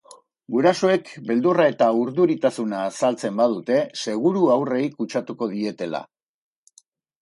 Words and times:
Gurasoek 0.53 1.11
beldurra 1.27 1.67
eta 1.73 1.91
urduritasuna 1.99 2.81
azaltzen 2.87 3.39
badute, 3.45 3.79
seguru 4.09 4.51
haurrei 4.59 4.85
kutsatuko 4.99 5.55
dietela. 5.57 6.07